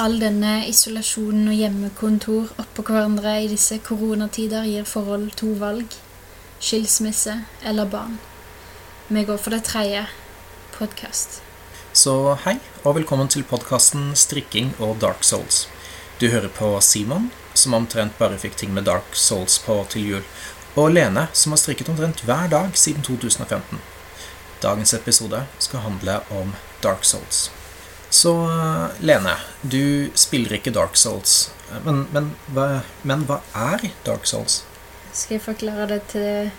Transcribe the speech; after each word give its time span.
All 0.00 0.14
denne 0.16 0.62
isolasjonen 0.64 1.50
og 1.50 1.58
hjemmekontor 1.58 2.54
oppå 2.62 2.86
hverandre 2.86 3.34
i 3.42 3.50
disse 3.50 3.76
koronatider 3.84 4.64
gir 4.64 4.86
forhold 4.88 5.26
to 5.36 5.50
valg. 5.60 5.92
Skilsmisse 6.56 7.34
eller 7.68 7.84
barn. 7.84 8.14
Vi 9.12 9.26
går 9.28 9.36
for 9.36 9.52
det 9.52 9.66
tredje 9.68 10.06
podkast. 10.78 11.42
Så 11.92 12.16
hei, 12.46 12.56
og 12.80 12.96
velkommen 12.96 13.28
til 13.28 13.44
podkasten 13.44 14.14
Strikking 14.16 14.72
og 14.78 14.96
Dark 15.04 15.20
Souls. 15.20 15.66
Du 16.16 16.30
hører 16.32 16.48
på 16.48 16.72
Simon, 16.80 17.28
som 17.52 17.76
omtrent 17.76 18.16
bare 18.16 18.40
fikk 18.40 18.56
ting 18.56 18.72
med 18.72 18.88
Dark 18.88 19.12
Souls 19.12 19.60
på 19.60 19.82
til 19.92 20.12
jul, 20.14 20.26
og 20.80 20.94
Lene, 20.96 21.28
som 21.36 21.52
har 21.52 21.60
strikket 21.60 21.92
omtrent 21.92 22.24
hver 22.24 22.48
dag 22.48 22.72
siden 22.72 23.04
2015. 23.04 23.84
Dagens 24.64 24.96
episode 24.96 25.44
skal 25.58 25.84
handle 25.84 26.22
om 26.32 26.56
Dark 26.80 27.04
Souls. 27.04 27.50
Så 28.10 28.32
Lene, 29.00 29.36
du 29.62 30.10
spiller 30.18 30.56
ikke 30.58 30.72
Dark 30.74 30.96
Souls, 30.98 31.52
men, 31.84 32.06
men, 32.10 32.32
hva, 32.50 32.80
men 33.06 33.22
hva 33.28 33.38
er 33.54 33.86
Dark 34.06 34.26
Souls? 34.26 34.64
Skal 35.12 35.36
jeg 35.36 35.44
forklare 35.44 35.86
det 35.92 36.00
til 36.10 36.50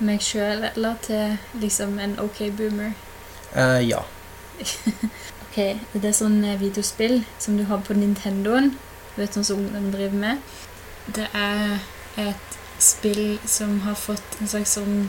meg 0.00 0.24
sjøl 0.24 0.64
eller 0.70 0.96
til 1.04 1.36
liksom 1.60 1.98
en 2.00 2.16
OK 2.22 2.46
boomer? 2.56 2.96
Uh, 3.52 3.80
ja. 3.84 4.04
Ok, 5.50 5.56
Det 5.92 6.06
er 6.06 6.14
sånn 6.14 6.44
eh, 6.46 6.60
videospill 6.60 7.24
som 7.42 7.56
du 7.58 7.64
har 7.66 7.80
på 7.82 7.96
Nintendoen. 7.98 8.68
Du 9.16 9.16
vet 9.18 9.34
sånn 9.34 9.46
som 9.48 9.64
ungdom 9.64 9.88
driver 9.90 10.20
med. 10.22 10.44
Det 11.10 11.26
er 11.34 11.80
et 12.22 12.58
spill 12.78 13.40
som 13.50 13.80
har 13.82 13.98
fått 13.98 14.38
en 14.38 14.52
slags 14.52 14.76
sånn 14.78 15.08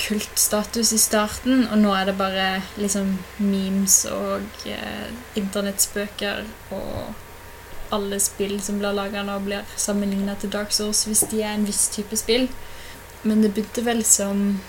kultstatus 0.00 0.92
i 0.96 0.98
starten, 1.00 1.66
og 1.70 1.78
nå 1.82 1.92
er 1.94 2.08
det 2.10 2.16
bare 2.18 2.46
liksom 2.80 3.12
memes 3.38 4.02
og 4.10 4.64
eh, 4.68 5.10
internettspøker 5.38 6.46
og 6.76 7.94
alle 7.94 8.20
spill 8.22 8.58
som 8.62 8.78
blir 8.80 8.94
laga 8.94 9.22
nå, 9.26 9.38
blir 9.44 9.66
sammenligna 9.80 10.36
til 10.38 10.52
Dark 10.54 10.74
Souls 10.74 11.04
hvis 11.08 11.24
de 11.30 11.42
er 11.42 11.56
en 11.56 11.66
viss 11.66 11.88
type 11.94 12.16
spill. 12.18 12.48
Men 13.22 13.42
det 13.44 13.52
begynte 13.54 13.84
vel 13.84 14.04
som 14.06 14.60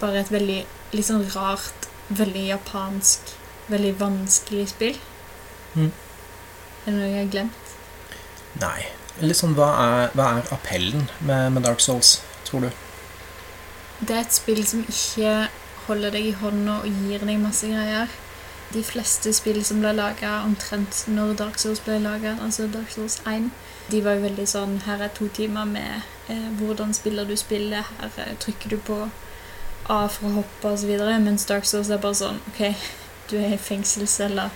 bare 0.00 0.22
et 0.22 0.32
veldig 0.32 0.60
litt 0.94 1.06
sånn 1.06 1.26
rart, 1.34 1.88
veldig 2.08 2.46
japansk, 2.48 3.34
veldig 3.70 3.92
vanskelig 4.00 4.70
spill. 4.72 4.96
Mm. 5.74 5.90
Er 5.90 6.86
det 6.86 6.96
noe 6.96 7.10
jeg 7.10 7.20
har 7.20 7.34
glemt? 7.34 7.74
Nei. 8.62 8.78
Litt 9.20 9.36
sånn, 9.36 9.52
hva 9.58 9.68
er, 9.84 10.14
hva 10.16 10.30
er 10.38 10.54
appellen 10.54 11.04
med, 11.18 11.50
med 11.52 11.66
Dark 11.66 11.82
Souls, 11.84 12.20
tror 12.48 12.64
du? 12.64 12.70
Det 14.00 14.16
er 14.16 14.24
et 14.24 14.34
spill 14.34 14.62
som 14.66 14.82
ikke 14.88 15.48
holder 15.86 16.14
deg 16.16 16.30
i 16.30 16.36
hånda 16.40 16.80
og 16.80 17.00
gir 17.04 17.24
deg 17.26 17.40
masse 17.42 17.68
greier. 17.68 18.12
De 18.70 18.82
fleste 18.86 19.32
spill 19.34 19.64
som 19.66 19.82
ble 19.82 19.90
laga 19.96 20.40
omtrent 20.46 21.02
når 21.10 21.34
Dark 21.40 21.58
Souls 21.58 21.82
ble 21.84 21.98
laga, 21.98 22.36
altså 22.40 22.68
Dark 22.70 22.92
Souls 22.94 23.18
1, 23.26 23.50
de 23.90 24.02
var 24.04 24.16
jo 24.16 24.22
veldig 24.28 24.46
sånn 24.46 24.76
Her 24.84 25.02
er 25.02 25.10
to 25.16 25.26
timer 25.34 25.66
med 25.66 26.30
eh, 26.30 26.46
hvordan 26.60 26.94
spiller 26.94 27.26
du 27.26 27.34
spillet, 27.36 27.90
her 27.98 28.22
eh, 28.22 28.36
trykker 28.38 28.70
du 28.70 28.78
på 28.86 29.00
A 29.90 30.04
for 30.06 30.28
å 30.28 30.34
hoppe 30.38 30.70
osv., 30.70 30.92
mens 31.24 31.48
Dark 31.50 31.66
Souls 31.66 31.90
er 31.90 31.98
bare 31.98 32.20
sånn 32.20 32.38
OK, 32.52 32.62
du 33.32 33.38
er 33.40 33.56
i 33.56 33.58
fengselscella. 33.58 34.50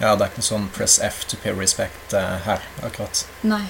Ja, 0.00 0.14
det 0.16 0.24
er 0.24 0.30
ikke 0.30 0.42
noe 0.42 0.48
sånn 0.48 0.68
press 0.72 0.96
F 1.04 1.24
to 1.28 1.38
pay 1.40 1.52
respect 1.56 2.16
uh, 2.16 2.38
her, 2.46 2.64
akkurat. 2.84 3.24
Nei. 3.44 3.66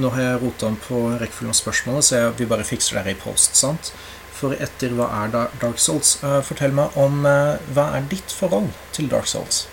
Nå 0.00 0.08
har 0.14 0.22
jeg 0.22 0.40
rota 0.40 0.70
om 0.70 0.76
på 0.80 1.02
rekkefølgen 1.20 1.52
av 1.52 1.58
spørsmålet, 1.58 2.06
så 2.06 2.16
jeg, 2.16 2.34
vi 2.38 2.48
bare 2.48 2.64
fikser 2.64 2.96
det 2.96 3.02
her 3.04 3.12
i 3.12 3.20
post. 3.20 3.56
sant? 3.60 3.92
For 4.32 4.56
etter 4.56 4.94
hva 4.96 5.06
er 5.22 5.28
Da- 5.34 5.50
Dark 5.60 5.78
Souls? 5.78 6.16
Eh, 6.24 6.40
fortell 6.42 6.72
meg 6.72 6.96
om 6.96 7.26
eh, 7.26 7.58
hva 7.76 7.90
er 7.96 8.08
ditt 8.10 8.32
forhold 8.32 8.72
til 8.92 9.10
Dark 9.12 9.28
Souls? 9.30 9.66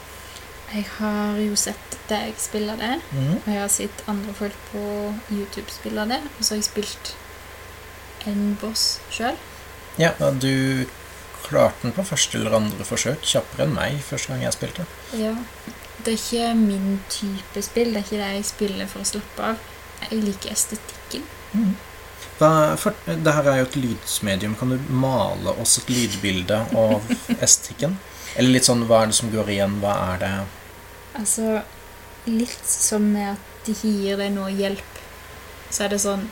Jeg 0.73 0.85
har 0.99 1.39
jo 1.41 1.55
sett 1.57 1.97
deg 2.09 2.35
spille 2.37 2.75
det, 2.77 2.99
mm. 3.11 3.31
og 3.39 3.47
jeg 3.47 3.61
har 3.61 3.71
sett 3.73 4.03
andre 4.07 4.33
folk 4.37 4.53
på 4.71 4.83
YouTube 5.31 5.71
spille 5.73 6.05
det, 6.11 6.19
og 6.37 6.43
så 6.43 6.53
har 6.53 6.59
jeg 6.59 6.67
spilt 6.67 7.15
en 8.29 8.57
boss 8.61 8.99
sjøl. 9.09 9.39
Ja, 9.97 10.11
ja, 10.19 10.29
du 10.29 10.85
klarte 11.47 11.87
den 11.87 11.95
på 11.95 12.05
første 12.05 12.37
eller 12.37 12.59
andre 12.59 12.85
forsøk 12.85 13.23
kjappere 13.25 13.65
enn 13.65 13.73
meg 13.73 13.97
første 14.05 14.33
gang 14.33 14.43
jeg 14.45 14.57
spilte. 14.57 14.85
Ja. 15.17 15.33
Det 16.05 16.13
er 16.13 16.19
ikke 16.19 16.53
min 16.55 16.99
type 17.11 17.61
spill. 17.65 17.91
Det 17.93 17.99
er 17.99 18.05
ikke 18.05 18.21
det 18.21 18.29
jeg 18.37 18.45
spiller 18.47 18.87
for 18.87 19.03
å 19.03 19.09
slappe 19.09 19.49
av. 19.49 19.65
Jeg 20.07 20.23
liker 20.23 20.53
estetikken. 20.53 21.25
Hva, 22.39 22.75
for, 22.79 22.95
det 23.05 23.33
her 23.35 23.49
er 23.51 23.59
jo 23.59 23.67
et 23.67 23.79
lydsmedium. 23.79 24.55
Kan 24.59 24.71
du 24.71 24.91
male 24.93 25.53
oss 25.59 25.77
et 25.81 25.91
lydbilde 25.91 26.61
av 26.77 27.11
estetikken? 27.45 27.97
Eller 28.37 28.55
litt 28.55 28.67
sånn, 28.69 28.85
hva 28.87 29.03
er 29.03 29.11
det 29.11 29.17
som 29.19 29.31
går 29.33 29.51
igjen? 29.55 29.79
Hva 29.83 29.95
er 30.13 30.23
det 30.23 30.33
Altså, 31.19 31.61
litt 32.29 32.69
som 32.69 33.09
med 33.11 33.33
at 33.33 33.65
de 33.65 33.73
ikke 33.73 33.91
gir 33.91 34.21
deg 34.21 34.31
noe 34.35 34.51
hjelp. 34.53 35.01
Så 35.69 35.85
er 35.85 35.91
det 35.93 35.99
sånn 36.01 36.29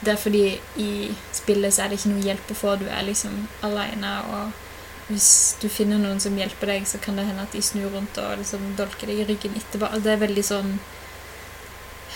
Det 0.00 0.14
er 0.14 0.18
fordi 0.20 0.44
i 0.80 1.10
spillet 1.36 1.74
så 1.76 1.84
er 1.84 1.90
det 1.92 1.98
ikke 2.00 2.10
noe 2.14 2.24
hjelp 2.24 2.52
å 2.52 2.56
få. 2.56 2.74
Du 2.80 2.86
er 2.88 3.04
liksom 3.04 3.34
aleine, 3.66 4.14
og 4.32 5.10
hvis 5.10 5.58
du 5.60 5.66
finner 5.68 6.00
noen 6.00 6.22
som 6.24 6.38
hjelper 6.38 6.72
deg, 6.72 6.86
så 6.88 6.98
kan 7.04 7.20
det 7.20 7.26
hende 7.28 7.44
at 7.44 7.52
de 7.52 7.60
snur 7.62 7.90
rundt 7.92 8.16
og 8.22 8.38
liksom 8.40 8.64
dolker 8.78 9.10
deg 9.10 9.20
i 9.20 9.26
ryggen 9.28 9.58
etterpå. 9.60 9.90
Altså, 9.90 10.06
Det 10.06 10.14
er 10.14 10.24
veldig 10.24 10.44
sånn 10.46 10.72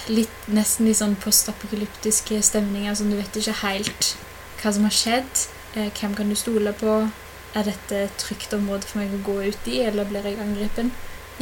litt, 0.09 0.49
Nesten 0.53 0.89
litt 0.89 0.99
sånn 1.01 1.17
postapokalyptiske 1.21 2.41
stemninger. 2.45 2.95
Sånn, 2.99 3.13
du 3.13 3.19
vet 3.19 3.37
ikke 3.41 3.57
helt 3.63 4.15
hva 4.63 4.73
som 4.73 4.87
har 4.89 4.95
skjedd. 4.95 5.45
Eh, 5.75 5.91
hvem 5.99 6.15
kan 6.17 6.31
du 6.31 6.37
stole 6.39 6.73
på? 6.77 6.97
Er 7.55 7.69
dette 7.69 8.05
et 8.07 8.17
trygt 8.19 8.55
område 8.57 8.89
for 8.89 9.03
meg 9.03 9.15
å 9.15 9.23
gå 9.27 9.37
ut 9.51 9.69
i, 9.71 9.81
eller 9.87 10.09
blir 10.09 10.27
jeg 10.27 10.41
angripen? 10.43 10.91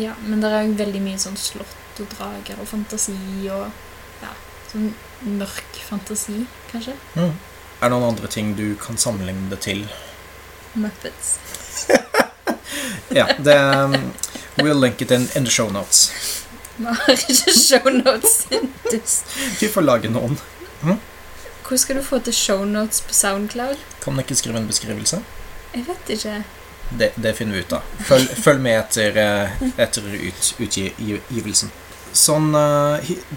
Ja, 0.01 0.15
men 0.25 0.41
det 0.41 0.51
er 0.53 0.67
jo 0.67 0.77
veldig 0.79 1.01
mye 1.05 1.21
sånn 1.21 1.39
slott 1.41 2.01
og 2.01 2.09
drager 2.15 2.61
og 2.61 2.69
fantasi 2.69 3.17
og 3.53 3.67
ja, 4.23 4.31
sånn 4.71 4.93
mørk 5.39 5.81
fantasi, 5.89 6.47
kanskje. 6.73 6.97
mm. 7.17 7.33
Er 7.83 7.91
det 7.91 7.97
noen 7.97 8.13
andre 8.13 8.29
ting 8.31 8.53
du 8.55 8.77
kan 8.79 8.97
sammenligne 9.01 9.51
det 9.51 9.59
til? 9.67 9.87
Muppets. 10.75 11.37
Ja, 13.13 13.27
det 13.37 13.53
um, 13.53 14.13
We'll 14.57 14.81
link 14.81 15.03
it 15.03 15.11
in, 15.11 15.29
in 15.37 15.45
the 15.45 15.51
show 15.51 15.69
notes. 15.69 16.13
Vi 16.87 16.95
har 16.99 17.13
ikke 17.15 17.55
shownotes. 17.55 19.15
Vi 19.61 19.69
får 19.69 19.87
lage 19.87 20.11
noen. 20.13 20.39
Hvor 20.83 21.79
skal 21.81 21.97
du 21.97 22.03
få 22.05 22.19
til 22.21 22.35
shownotes 22.37 23.01
på 23.07 23.15
Soundcloud? 23.17 23.79
Kan 24.03 24.17
man 24.17 24.25
ikke 24.27 24.37
skrive 24.37 24.59
en 24.61 24.67
beskrivelse? 24.69 25.23
Jeg 25.73 25.87
vet 25.87 26.11
ikke. 26.17 26.35
Det, 26.99 27.13
det 27.17 27.33
finner 27.39 27.57
vi 27.57 27.63
ut 27.65 27.73
av. 27.73 27.87
Følg, 28.05 28.29
følg 28.45 28.61
med 28.61 28.77
etter, 28.77 29.17
eh, 29.17 29.63
etter 29.81 30.05
ut, 30.13 30.51
utgivelsen. 30.61 31.73
Sånn, 32.13 32.51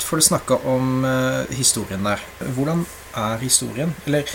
får 0.03 0.19
du 0.19 0.25
snakke 0.25 0.57
om 0.67 1.05
eh, 1.07 1.55
historien 1.55 2.03
der. 2.03 2.23
Hvordan 2.57 2.83
er 3.15 3.39
historien? 3.39 3.95
Eller 4.05 4.27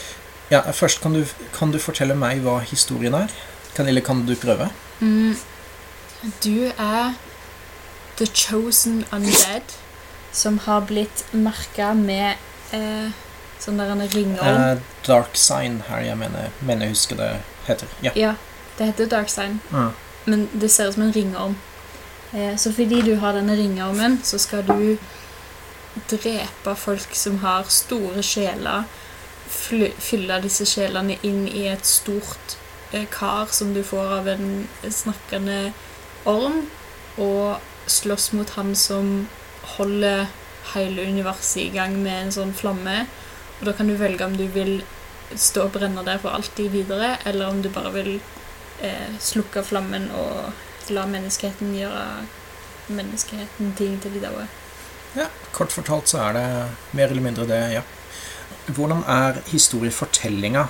ja, 0.51 0.63
først 0.73 1.03
kan 1.03 1.13
du, 1.15 1.25
kan 1.55 1.75
du 1.75 1.79
fortelle 1.83 2.17
meg 2.19 2.41
hva 2.47 2.57
historien 2.65 3.15
er? 3.15 3.35
Kan, 3.77 3.91
eller 3.91 4.03
kan 4.03 4.25
du 4.27 4.33
prøve? 4.39 4.71
Mm. 5.01 5.37
Du 6.43 6.71
er 6.73 7.13
The 8.21 8.27
Chosen 8.27 9.05
Undead, 9.13 9.73
som 10.33 10.59
har 10.67 10.81
blitt 10.81 11.25
merka 11.33 11.95
med 11.97 12.37
eh, 12.77 13.09
sånn 13.57 13.81
der 13.81 13.95
en 13.95 14.03
ringorm. 14.13 14.61
Uh, 14.61 14.83
Dark 15.07 15.39
Sign 15.41 15.79
her, 15.89 16.03
jeg 16.05 16.19
mener, 16.21 16.53
mener 16.61 16.85
jeg 16.85 16.99
husker 16.99 17.17
det 17.17 17.31
heter. 17.65 17.89
Ja. 18.05 18.13
Ja, 18.19 18.35
det 18.77 18.91
heter 18.91 19.09
Dark 19.09 19.33
Sign. 19.33 19.57
Mm. 19.73 19.91
Men 20.29 20.45
det 20.53 20.69
ser 20.69 20.91
ut 20.91 20.99
som 20.99 21.07
en 21.07 21.15
ringorm. 21.17 21.57
Eh, 22.33 22.57
så 22.61 22.75
fordi 22.77 23.01
du 23.09 23.15
har 23.23 23.33
denne 23.39 23.57
ringormen, 23.57 24.21
så 24.23 24.39
skal 24.39 24.69
du 24.69 24.99
drepe 26.13 26.77
folk 26.77 27.17
som 27.17 27.41
har 27.41 27.65
store 27.73 28.23
sjeler. 28.23 28.85
Fylle 29.49 30.43
disse 30.45 30.69
sjelene 30.69 31.17
inn 31.27 31.47
i 31.49 31.65
et 31.73 31.89
stort 31.89 32.59
eh, 32.93 33.09
kar 33.11 33.49
som 33.51 33.73
du 33.75 33.81
får 33.83 34.13
av 34.21 34.29
en 34.37 34.69
snakkende 34.93 35.73
orm. 36.29 36.67
Og 37.17 37.57
slåss 37.91 38.31
mot 38.33 38.51
han 38.57 38.75
som 38.79 39.29
holder 39.77 40.31
hele 40.75 41.05
universet 41.11 41.63
i 41.67 41.75
gang 41.75 41.97
med 42.03 42.27
en 42.27 42.33
sånn 42.35 42.55
flamme. 42.57 43.05
Og 43.61 43.69
da 43.69 43.75
kan 43.77 43.91
du 43.91 43.97
velge 44.01 44.27
om 44.27 44.37
du 44.39 44.47
vil 44.55 44.81
stå 45.37 45.69
og 45.69 45.75
brenne 45.77 46.03
der 46.07 46.19
for 46.23 46.35
alltid 46.35 46.73
videre, 46.75 47.17
eller 47.29 47.51
om 47.51 47.61
du 47.63 47.71
bare 47.71 47.93
vil 47.95 48.13
eh, 48.83 49.11
slukke 49.23 49.63
flammen 49.67 50.09
og 50.17 50.91
la 50.91 51.05
menneskeheten 51.07 51.75
gjøre 51.77 52.05
menneskeheten 52.91 53.75
ting 53.79 53.99
til 54.03 54.17
videre. 54.17 54.49
ja. 55.15 55.29
Kort 55.55 55.73
fortalt 55.75 56.09
så 56.11 56.19
er 56.29 56.33
det 56.39 56.47
mer 56.99 57.11
eller 57.11 57.23
mindre 57.23 57.47
det, 57.47 57.61
ja. 57.75 57.83
Hvordan 58.71 59.03
er 59.07 59.41
historiefortellinga 59.51 60.67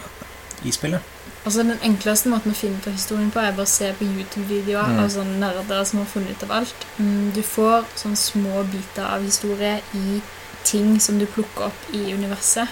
i 0.65 0.71
spillet? 0.73 1.01
Altså 1.45 1.63
Den 1.63 1.79
enkleste 1.83 2.29
måten 2.29 2.53
å 2.53 2.55
finne 2.55 2.77
ut 2.77 2.87
av 2.87 2.93
historien 2.93 3.31
på 3.31 3.41
er 3.41 3.53
bare 3.57 3.65
å 3.65 3.69
se 3.69 3.93
på 3.97 4.05
YouTube-videoer 4.05 4.89
Mm. 4.91 4.99
av 5.05 5.09
sånne 5.11 5.39
nerder 5.41 5.85
som 5.85 5.99
har 5.99 6.07
funnet 6.07 6.31
ut 6.31 6.43
av 6.43 6.53
alt. 6.53 6.87
Mm, 6.99 7.33
Du 7.35 7.43
får 7.43 7.85
sånne 7.97 8.17
små 8.17 8.63
biter 8.71 9.05
av 9.05 9.23
historie 9.23 9.81
i 9.95 10.21
ting 10.65 11.01
som 11.01 11.19
du 11.19 11.27
plukker 11.27 11.65
opp 11.65 11.95
i 11.95 12.13
universet. 12.13 12.69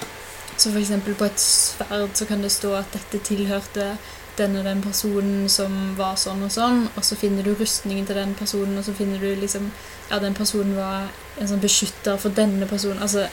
Så 0.56 0.70
eksempel 0.76 1.14
på 1.14 1.24
et 1.24 1.38
sverd 1.40 2.10
så 2.14 2.26
kan 2.26 2.42
det 2.42 2.50
stå 2.52 2.74
at 2.78 2.92
dette 2.92 3.18
tilhørte 3.24 3.96
den 4.36 4.56
og 4.56 4.64
den 4.64 4.82
personen 4.82 5.48
som 5.48 5.94
var 5.96 6.14
sånn 6.16 6.42
og 6.44 6.50
sånn, 6.50 6.88
og 6.96 7.02
så 7.04 7.16
finner 7.16 7.42
du 7.42 7.54
rustningen 7.54 8.06
til 8.06 8.14
den 8.14 8.34
personen, 8.34 8.78
og 8.78 8.84
så 8.84 8.92
finner 8.94 9.18
du 9.18 9.34
liksom 9.36 9.70
Ja, 10.10 10.18
den 10.18 10.34
personen 10.34 10.74
var 10.76 11.08
en 11.40 11.48
sånn 11.48 11.60
beskytter 11.60 12.16
for 12.18 12.30
denne 12.30 12.66
personen. 12.66 12.98
Altså, 13.02 13.26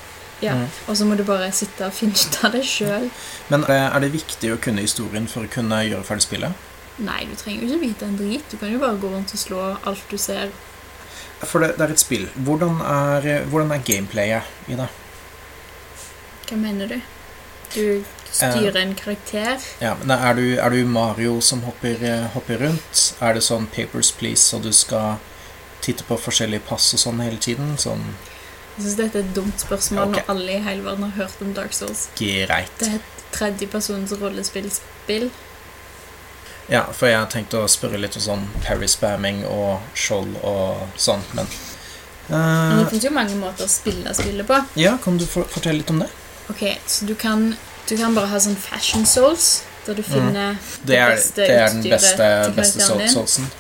ja. 0.44 0.54
Mm. 0.54 0.68
Og 0.88 0.98
så 0.98 1.08
må 1.08 1.16
du 1.16 1.24
bare 1.28 1.52
sitte 1.56 1.88
og 1.88 1.96
finne 1.96 2.18
ut 2.18 2.40
av 2.44 2.56
det 2.56 2.64
sjøl. 2.68 3.10
Men 3.52 3.66
er 3.72 4.00
det, 4.04 4.12
viktig 4.16 4.54
å 4.54 4.62
kunne 4.62 4.84
historien 4.84 5.30
for 5.32 5.48
å 5.48 5.52
kunne 5.52 5.84
gjøre 5.88 6.04
ferdig 6.08 6.28
spillet? 6.28 6.66
Nei, 7.06 7.24
du 7.28 7.36
trenger 7.36 7.64
jo 7.64 7.74
ikke 7.74 7.84
vite 7.84 8.08
en 8.08 8.20
drit. 8.20 8.46
Du 8.52 8.60
kan 8.60 8.72
jo 8.72 8.82
bare 8.84 9.00
gå 9.00 9.12
rundt 9.12 9.34
og 9.36 9.42
slå 9.42 9.64
alt 9.84 10.12
du 10.12 10.18
ser. 10.20 10.52
For 11.44 11.64
det, 11.64 11.76
det 11.80 11.88
er 11.88 11.96
et 11.96 12.04
spill. 12.04 12.28
Hvordan 12.48 12.80
er, 12.80 13.48
hvordan 13.52 13.74
er 13.76 13.84
gameplayet 13.88 14.72
i 14.72 14.78
det? 14.80 14.88
Hva 16.46 16.60
mener 16.62 16.94
du? 16.94 17.00
Du 17.76 18.04
styrer 18.36 18.78
en 18.80 18.94
karakter. 18.96 19.60
Ja, 19.84 19.96
men 20.04 20.14
er 20.16 20.38
du, 20.38 20.46
er 20.56 20.70
du 20.72 20.86
Mario 20.88 21.40
som 21.44 21.64
hopper, 21.68 22.00
eh, 22.04 22.28
hopper 22.36 22.62
rundt? 22.64 23.02
Er 23.20 23.36
det 23.36 23.44
sånn 23.44 23.68
Papers, 23.72 24.12
Please, 24.16 24.44
så 24.44 24.62
du 24.64 24.72
skal 24.76 25.20
titte 25.84 26.06
på 26.08 26.18
forskjellige 26.20 26.64
pass 26.70 26.94
og 26.96 27.04
sånn 27.04 27.24
hele 27.24 27.42
tiden? 27.42 27.76
Sånn 27.82 28.04
Jeg 28.76 28.84
syns 28.84 28.96
dette 29.00 29.20
er 29.22 29.24
et 29.24 29.36
dumt 29.36 29.62
spørsmål 29.62 30.10
okay. 30.10 30.24
når 30.28 30.32
alle 30.34 30.56
i 30.58 30.64
hele 30.66 30.84
verden 30.84 31.04
har 31.08 31.14
hørt 31.24 31.42
om 31.42 31.54
Dark 31.56 31.74
Souls. 31.74 32.10
greit. 32.20 32.72
Det 32.80 32.90
er 32.90 32.98
et 33.00 33.26
tredjepersons 33.36 34.14
rollespillspill. 34.22 35.30
Ja, 36.68 36.82
for 36.92 37.08
jeg 37.08 37.20
har 37.20 37.30
tenkt 37.30 37.54
å 37.54 37.64
spørre 37.70 38.00
litt 38.02 38.18
om 38.18 38.24
sånn 38.26 38.46
parry-spamming 38.66 39.44
og 39.48 39.86
skjold 39.94 40.36
og 40.42 40.84
sånt, 40.98 41.34
men 41.38 41.48
Men 42.28 42.80
det 42.80 42.90
finnes 42.90 43.06
jo 43.06 43.12
mange 43.14 43.36
måter 43.38 43.68
å 43.68 43.70
spille 43.70 44.14
spillet 44.18 44.48
på. 44.50 44.58
Ja, 44.82 44.96
kan 45.04 45.20
du 45.22 45.28
for, 45.30 45.46
fortelle 45.46 45.84
litt 45.84 45.92
om 45.94 46.00
det? 46.02 46.10
Ok, 46.50 46.64
Så 46.88 47.06
du 47.06 47.14
kan, 47.16 47.56
du 47.88 47.98
kan 47.98 48.16
bare 48.16 48.28
ha 48.28 48.40
sånn 48.42 48.58
fashion 48.58 49.06
souls, 49.06 49.64
der 49.86 49.94
du 49.94 50.02
finner 50.04 50.58
Det 50.82 50.98
er, 50.98 51.14
beste 51.14 51.46
det 51.46 51.54
er 51.54 51.70
den 51.70 51.84
beste, 51.84 52.30
beste 52.58 52.90
soulsen. 53.14 53.52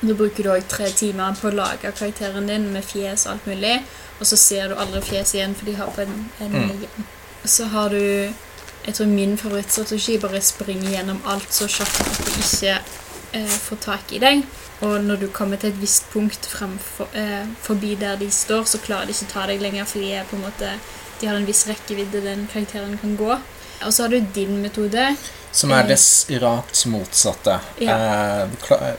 Da 0.00 0.14
bruker 0.16 0.44
du 0.44 0.50
òg 0.54 0.68
tre 0.68 0.88
timer 0.96 1.34
på 1.36 1.50
å 1.50 1.56
lage 1.56 1.90
karakteren 1.92 2.46
din 2.48 2.70
med 2.72 2.84
fjes 2.84 3.26
og 3.26 3.34
alt 3.34 3.48
mulig. 3.50 3.74
Og 4.20 4.28
så 4.28 4.36
ser 4.36 4.68
du 4.68 4.78
aldri 4.80 5.00
fjes 5.04 5.34
igjen, 5.36 5.56
for 5.56 5.68
de 5.68 5.76
har 5.76 5.92
på 5.96 6.04
en, 6.06 6.30
en 6.40 6.56
Mm. 6.60 7.04
Så 7.44 7.64
har 7.64 7.88
du 7.88 8.32
Jeg 8.86 8.94
tror 8.94 9.06
min 9.06 9.36
favorittstrategi 9.36 10.18
bare 10.18 10.40
springer 10.40 10.90
gjennom 10.90 11.20
alt 11.26 11.52
så 11.52 11.66
kjapt 11.68 12.00
at 12.00 12.20
du 12.24 12.38
ikke 12.40 12.78
eh, 13.32 13.58
får 13.68 13.76
tak 13.76 14.12
i 14.12 14.18
deg. 14.18 14.42
Og 14.80 15.04
når 15.04 15.16
du 15.16 15.26
kommer 15.28 15.56
til 15.56 15.68
et 15.68 15.80
visst 15.80 16.08
punkt 16.12 16.46
fremfor, 16.48 17.08
eh, 17.12 17.44
forbi 17.60 17.94
der 18.00 18.16
de 18.16 18.30
står, 18.30 18.64
så 18.64 18.78
klarer 18.78 19.06
de 19.06 19.12
ikke 19.12 19.32
ta 19.32 19.46
deg 19.46 19.60
lenger, 19.60 19.84
for 19.84 19.98
de 19.98 20.12
er 20.12 20.24
på 20.24 20.36
en 20.36 20.46
måte 20.48 20.72
De 21.20 21.26
har 21.26 21.36
en 21.36 21.46
viss 21.46 21.66
rekkevidde 21.68 22.22
den 22.24 22.48
karakteren 22.52 22.98
kan 22.98 23.16
gå. 23.16 23.36
Og 23.86 23.92
så 23.94 24.02
har 24.04 24.08
du 24.12 24.20
din 24.34 24.60
metode. 24.62 25.16
Som 25.52 25.72
er 25.74 25.82
det 25.82 25.96
dess 25.96 26.26
rakt 26.42 26.84
motsatte. 26.86 27.56
Ja. 27.82 27.96
Eh, 28.44 28.90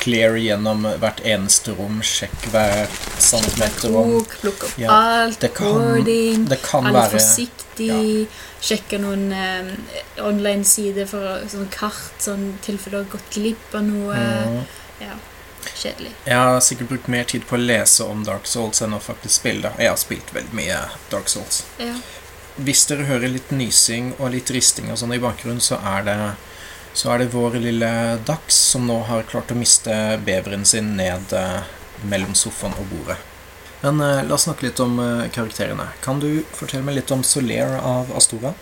clear 0.00 0.36
gjennom 0.40 0.86
hvert 1.02 1.20
eneste 1.28 1.74
rom, 1.76 1.98
sjekk 2.02 2.46
hver 2.52 2.86
centimeter 3.20 3.92
rom. 3.92 4.14
Plukk, 4.40 4.64
opp 4.70 4.78
Ja, 4.80 4.90
alt, 4.92 5.40
det 5.40 5.52
kan- 5.54 5.66
boarding, 5.74 6.46
Det 6.48 6.62
kan 6.62 6.86
Alle 6.86 6.98
være 6.98 7.18
forsiktig. 7.18 8.28
Sjekke 8.62 8.98
noen 9.00 9.32
eh, 9.32 10.22
online-sider 10.22 11.06
for 11.06 11.42
sånn 11.50 11.68
kart, 11.70 12.14
sånn 12.22 12.54
tilfelle 12.62 12.90
du 12.90 12.96
har 13.02 13.10
gått 13.18 13.30
glipp 13.34 13.74
av 13.74 13.82
noe. 13.82 14.14
mm, 14.16 14.64
Ja, 15.02 15.14
kjedelig. 15.74 16.12
Jeg 16.24 16.34
har 16.36 16.60
sikkert 16.60 16.88
brukt 16.88 17.08
mer 17.08 17.24
tid 17.24 17.42
på 17.46 17.56
å 17.56 17.66
lese 17.66 18.04
om 18.08 18.22
Dark 18.24 18.46
Souls 18.46 18.80
enn 18.82 18.94
å 18.94 19.00
faktisk 19.00 19.40
spille. 19.42 19.72
Jeg 19.78 19.88
har 19.88 19.96
spilt 19.96 20.32
veldig 20.32 20.54
mye 20.54 20.78
Dark 21.10 21.28
Souls. 21.28 21.64
Ja. 21.78 21.94
Hvis 22.56 22.84
dere 22.90 23.08
hører 23.08 23.32
litt 23.32 23.52
nysing 23.54 24.12
og 24.18 24.34
litt 24.34 24.50
risting 24.52 24.90
og 24.92 24.98
sånn 25.00 25.14
i 25.16 25.22
bakgrunnen, 25.22 25.62
så 25.64 25.78
er 25.80 26.08
det 26.08 26.16
så 26.94 27.14
er 27.14 27.22
det 27.22 27.32
vår 27.32 27.56
lille 27.56 27.88
Dax 28.28 28.56
som 28.72 28.84
nå 28.86 28.98
har 29.08 29.24
klart 29.24 29.52
å 29.52 29.56
miste 29.56 29.94
beveren 30.26 30.66
sin 30.68 30.90
ned 30.98 31.32
eh, 31.32 31.62
mellom 32.04 32.34
sofaen 32.36 32.76
og 32.76 32.90
bordet. 32.90 33.16
Men 33.80 34.00
eh, 34.04 34.20
la 34.28 34.36
oss 34.36 34.44
snakke 34.44 34.66
litt 34.66 34.82
om 34.84 35.00
eh, 35.00 35.30
karakterene. 35.32 35.88
Kan 36.04 36.20
du 36.20 36.44
fortelle 36.52 36.84
meg 36.84 36.98
litt 37.00 37.14
om 37.14 37.24
Solaire 37.24 37.80
av 37.80 38.12
Astora? 38.16 38.52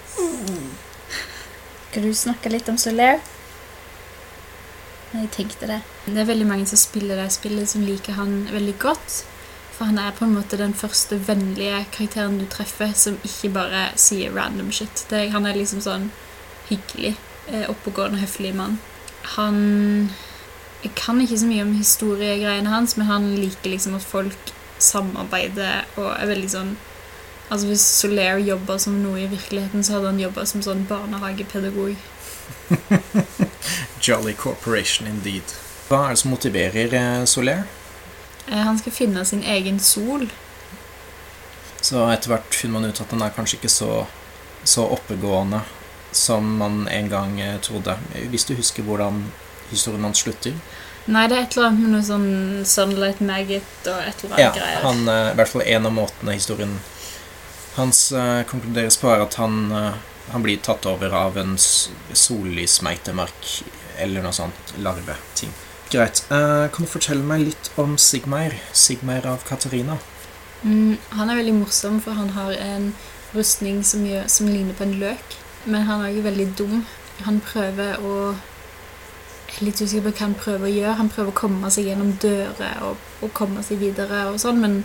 Skal 1.91 2.07
du 2.07 2.15
snakke 2.15 2.55
litt 2.55 2.71
om 2.71 2.79
Solaire? 2.79 3.19
Jeg 5.11 5.27
tenkte 5.35 5.67
det. 5.67 5.81
Det 6.07 6.23
er 6.23 6.31
veldig 6.31 6.47
mange 6.47 6.71
som 6.71 6.79
spiller 6.79 7.19
det 7.19 7.33
spillet, 7.35 7.67
som 7.67 7.83
liker 7.83 8.15
han 8.15 8.45
veldig 8.53 8.77
godt. 8.79 9.25
For 9.81 9.89
han 9.89 9.97
er 9.97 10.13
på 10.13 10.27
en 10.27 10.35
måte 10.37 10.59
den 10.61 10.75
første 10.77 11.17
vennlige 11.25 11.79
karakteren 11.89 12.35
du 12.37 12.43
treffer, 12.53 12.91
som 12.93 13.15
ikke 13.25 13.49
bare 13.55 13.87
sier 13.97 14.35
random 14.37 14.69
shit. 14.77 15.07
Det, 15.09 15.23
han 15.33 15.49
er 15.49 15.57
liksom 15.57 15.81
sånn 15.81 16.11
hyggelig, 16.69 17.15
eh, 17.49 17.65
oppegående, 17.65 18.21
høflig 18.21 18.51
mann. 18.59 18.77
Han 19.39 20.11
Jeg 20.83 20.93
kan 20.97 21.21
ikke 21.21 21.39
så 21.39 21.49
mye 21.49 21.65
om 21.65 21.73
historiegreiene 21.79 22.69
hans, 22.69 22.99
men 22.99 23.09
han 23.09 23.31
liker 23.37 23.73
liksom 23.73 23.97
at 23.97 24.05
folk 24.05 24.53
samarbeider 24.81 25.89
og 25.97 26.13
er 26.13 26.29
veldig 26.29 26.53
sånn 26.53 26.77
Altså 27.51 27.67
Hvis 27.67 27.89
Soler 28.03 28.39
jobba 28.39 28.79
som 28.79 29.01
noe 29.01 29.25
i 29.25 29.27
virkeligheten, 29.33 29.81
så 29.85 29.97
hadde 29.97 30.13
han 30.13 30.21
jobba 30.21 30.45
som 30.47 30.63
sånn 30.63 30.85
barnehagepedagog. 30.89 31.97
Jolly 34.05 34.37
Corporation 34.37 35.09
indeed. 35.09 35.57
Hva 35.89 36.05
er 36.05 36.15
det 36.15 36.21
som 36.21 36.37
motiverer 36.37 36.95
eh? 36.95 37.21
Eh, 37.25 37.25
Han 38.51 38.79
skal 38.79 38.93
finne 38.93 39.25
sin 39.25 39.45
egen 39.47 39.79
sol. 39.81 40.27
Så 41.81 42.03
etter 42.11 42.35
hvert 42.35 42.55
finner 42.55 42.81
man 42.81 42.91
ut 42.91 43.01
at 43.01 43.13
han 43.15 43.23
er 43.25 43.35
kanskje 43.35 43.57
ikke 43.61 43.73
så, 43.73 44.07
så 44.69 44.85
oppegående 44.91 45.63
som 46.13 46.57
man 46.59 46.89
en 46.89 47.09
gang 47.09 47.41
eh, 47.41 47.61
trodde. 47.63 47.97
Hvis 48.31 48.45
du 48.45 48.55
husker 48.59 48.83
hvordan 48.83 49.25
historien 49.71 50.05
hans 50.05 50.19
slutter? 50.25 50.53
Nei, 51.11 51.27
det 51.31 51.37
er 51.37 51.43
et 51.47 51.57
eller 51.57 51.69
annet 51.71 51.85
med 51.85 51.91
noe 51.95 52.05
sånn 52.05 52.65
Sunlight 52.69 53.21
Maggot 53.25 53.87
og 53.89 53.99
et 54.05 54.25
eller 54.25 54.35
annet 54.35 54.45
Ja, 54.45 54.51
greier. 54.59 54.81
han, 54.85 55.09
eh, 55.09 55.33
i 55.33 55.37
hvert 55.39 55.53
fall 55.55 55.65
en 55.65 55.87
av 55.89 55.93
måtene 55.97 56.33
historien 56.37 56.75
hans 57.77 58.13
uh, 58.13 58.43
konkluderes 58.51 58.97
på, 58.99 59.09
er 59.15 59.21
at 59.25 59.35
han, 59.41 59.73
uh, 59.73 59.95
han 60.35 60.43
blir 60.43 60.59
tatt 60.59 60.87
over 60.91 61.11
av 61.15 61.39
en 61.39 61.57
sollysmeitemark 61.57 63.63
eller 64.03 64.23
noe 64.27 64.35
sånt 64.35 64.75
larveting. 64.83 65.53
Greit. 65.91 66.25
Eh, 66.31 66.69
kan 66.71 66.87
du 66.87 66.87
fortelle 66.87 67.25
meg 67.27 67.49
litt 67.49 67.71
om 67.81 67.97
Sigmeir? 67.99 68.55
Sigmeir 68.73 69.25
av 69.27 69.43
Katarina. 69.43 69.97
Mm, 70.63 70.99
han 71.17 71.31
er 71.31 71.41
veldig 71.41 71.55
morsom, 71.57 71.97
for 72.05 72.15
han 72.15 72.31
har 72.37 72.53
en 72.53 72.93
rustning 73.35 73.81
som, 73.85 74.05
gjør, 74.07 74.29
som 74.31 74.47
ligner 74.47 74.77
på 74.79 74.87
en 74.87 74.95
løk. 75.01 75.35
Men 75.65 75.89
han 75.89 76.05
er 76.07 76.13
jo 76.15 76.23
veldig 76.23 76.47
dum. 76.59 76.85
Han 77.27 77.43
prøver 77.45 77.99
å 78.07 78.15
Jeg 79.51 79.65
er 79.65 79.67
litt 79.67 79.81
usikker 79.83 80.05
på 80.05 80.11
hva 80.15 80.23
han 80.23 80.35
prøver 80.39 80.69
å 80.69 80.71
gjøre. 80.71 80.99
Han 81.01 81.09
prøver 81.11 81.33
å 81.33 81.39
komme 81.41 81.71
seg 81.75 81.89
gjennom 81.89 82.13
dører 82.23 82.85
og, 82.87 83.01
og 83.19 83.33
komme 83.35 83.65
seg 83.67 83.81
videre, 83.81 84.29
og 84.31 84.37
sånn, 84.39 84.61
men 84.63 84.77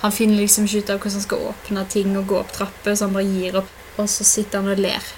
han 0.00 0.10
finner 0.10 0.40
liksom 0.40 0.66
ikke 0.66 0.80
ut 0.80 0.90
av 0.90 0.98
hvordan 0.98 1.14
han 1.14 1.24
skal 1.28 1.44
åpne 1.52 1.84
ting 1.92 2.16
og 2.18 2.26
gå 2.26 2.40
opp 2.40 2.50
trapper, 2.56 2.96
så 2.98 3.06
han 3.06 3.14
bare 3.14 3.30
gir 3.30 3.60
opp. 3.60 3.70
Og 3.94 4.10
så 4.10 4.26
sitter 4.26 4.58
han 4.58 4.72
og 4.74 4.82
ler. 4.82 5.12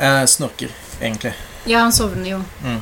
Eh, 0.00 0.24
snorker, 0.24 0.72
egentlig. 1.02 1.34
Ja, 1.68 1.82
han 1.84 1.92
sovner 1.92 2.30
jo. 2.30 2.40
Mm. 2.64 2.80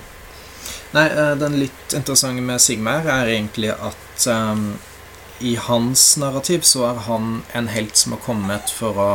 Nei, 0.97 1.07
eh, 1.07 1.35
den 1.37 1.59
litt 1.61 1.95
interessante 1.97 2.45
med 2.45 2.63
Sigmar 2.65 3.09
er 3.13 3.29
egentlig 3.29 3.73
at 3.75 4.29
um, 4.33 4.79
i 5.45 5.57
hans 5.61 6.17
narrativ 6.17 6.65
så 6.67 6.87
er 6.91 7.03
han 7.07 7.43
en 7.55 7.69
helt 7.69 7.97
som 7.97 8.17
har 8.17 8.23
kommet 8.25 8.73
for 8.73 8.99
å 8.99 9.11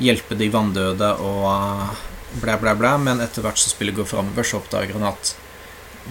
hjelpe 0.00 0.36
de 0.38 0.48
vanndøde 0.52 1.10
og 1.24 1.48
eh, 1.50 2.04
blæ, 2.42 2.54
blæ, 2.62 2.76
blæ, 2.78 2.94
men 3.02 3.24
etter 3.24 3.44
hvert 3.44 3.58
som 3.60 3.72
spillet 3.72 3.96
går 3.96 4.08
framover, 4.12 4.46
så 4.46 4.60
oppdager 4.60 4.96
han 4.98 5.10
at 5.10 5.34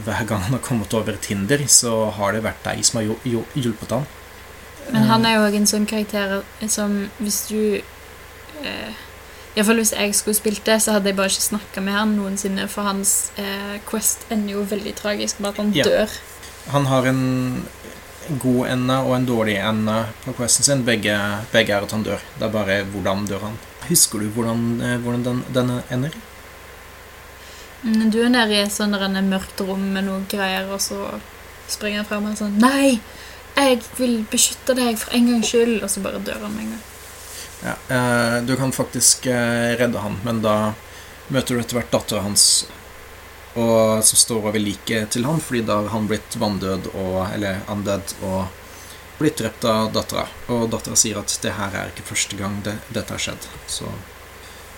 hver 0.04 0.28
gang 0.28 0.44
han 0.44 0.58
har 0.58 0.64
kommet 0.66 0.94
over 0.94 1.16
et 1.16 1.32
hinder, 1.32 1.62
så 1.72 2.10
har 2.18 2.36
det 2.36 2.44
vært 2.44 2.66
deg 2.66 2.84
som 2.84 3.00
har 3.00 3.08
hjulpet 3.56 3.96
han. 3.96 4.08
Men 4.92 5.08
han 5.10 5.26
er 5.26 5.38
jo 5.38 5.46
også 5.46 5.60
en 5.62 5.72
sånn 5.72 5.88
karakter 5.90 6.34
som 6.70 6.98
hvis 7.18 7.40
du 7.50 7.62
eh, 7.80 9.05
Iallfall 9.56 9.80
hvis 9.80 9.94
jeg 9.96 10.16
skulle 10.18 10.36
spilt 10.36 10.66
det, 10.68 10.82
så 10.84 10.92
hadde 10.98 11.08
jeg 11.12 11.16
bare 11.16 11.32
ikke 11.32 11.46
snakka 11.46 11.82
med 11.84 11.96
han 11.96 12.16
noensinne, 12.18 12.68
for 12.72 12.84
hans 12.84 13.32
eh, 13.40 13.78
quest 13.88 14.26
ender 14.34 14.58
jo 14.58 14.66
veldig 14.68 14.96
tragisk 15.00 15.40
med 15.40 15.54
at 15.54 15.62
han 15.62 15.72
Ja. 15.76 15.84
dør. 15.84 16.16
Han 16.74 16.86
har 16.86 17.06
en 17.08 17.22
god 18.42 18.68
ende 18.68 18.98
og 19.06 19.16
en 19.16 19.26
dårlig 19.26 19.56
ende 19.62 20.06
på 20.26 20.34
questen 20.34 20.64
sin. 20.66 20.84
Begge, 20.86 21.16
begge 21.54 21.74
er 21.74 21.84
at 21.86 21.92
han 21.92 22.04
dør. 22.04 22.20
Det 22.40 22.48
er 22.48 22.52
bare 22.52 22.84
hvordan 22.84 23.28
dør 23.30 23.40
han. 23.40 23.58
Husker 23.88 24.20
du 24.20 24.30
hvordan, 24.30 24.82
eh, 24.82 24.98
hvordan 24.98 25.24
den, 25.24 25.44
denne 25.54 25.84
ender? 25.92 26.10
Mm, 27.84 28.10
Du 28.12 28.22
er 28.24 28.30
nede 28.30 28.52
i 28.52 28.64
et 28.64 28.74
sånn 28.74 28.92
mørkt 29.30 29.62
rom 29.62 29.94
med 29.94 30.06
noe 30.06 30.26
greier, 30.28 30.66
og 30.74 30.82
så 30.82 31.20
springer 31.70 31.98
han 32.02 32.06
fram 32.06 32.26
og 32.26 32.32
er 32.32 32.36
sånn 32.36 32.58
Nei! 32.60 33.00
Jeg 33.56 33.80
vil 33.98 34.26
beskytte 34.30 34.76
deg 34.76 34.98
for 35.00 35.14
en 35.16 35.32
gangs 35.32 35.48
skyld! 35.48 35.84
Og 35.84 35.90
så 35.90 36.02
bare 36.02 36.20
dør 36.20 36.42
han 36.42 36.52
med 36.56 36.66
en 36.66 36.70
gang. 36.76 36.84
Ja, 37.66 37.76
eh, 37.96 38.42
du 38.46 38.56
kan 38.60 38.72
faktisk 38.76 39.26
eh, 39.26 39.74
redde 39.80 40.00
han, 40.04 40.20
men 40.26 40.42
da 40.46 40.74
møter 41.34 41.56
du 41.58 41.62
etter 41.64 41.80
hvert 41.80 41.92
dattera 41.94 42.22
hans 42.22 42.68
og, 43.56 44.04
som 44.06 44.20
står 44.20 44.44
over 44.52 44.60
liket 44.62 45.14
til 45.16 45.26
han, 45.26 45.40
fordi 45.42 45.64
da 45.66 45.80
har 45.80 45.90
han 45.94 46.06
blitt 46.12 46.36
vanndød 46.38 46.90
og 46.94 47.22
Eller 47.34 47.62
undead 47.72 48.14
og 48.22 48.52
blitt 49.18 49.40
drept 49.40 49.64
av 49.66 49.94
dattera, 49.96 50.26
og 50.52 50.68
dattera 50.74 50.98
sier 51.00 51.18
at 51.22 51.32
det 51.42 51.54
her 51.56 51.72
er 51.80 51.94
ikke 51.94 52.04
første 52.10 52.36
gang 52.38 52.60
det, 52.66 52.76
dette 52.92 53.16
har 53.16 53.24
skjedd. 53.24 53.48
Så 53.72 53.88